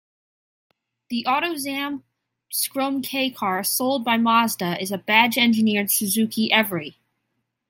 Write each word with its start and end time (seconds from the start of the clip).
The 1.11 1.23
Autozam 1.27 2.01
Scrum 2.51 3.03
keicar 3.03 3.63
sold 3.63 4.03
by 4.03 4.17
Mazda 4.17 4.81
is 4.81 4.91
a 4.91 4.97
badge-engineered 4.97 5.91
Suzuki 5.91 6.51
Every. 6.51 6.97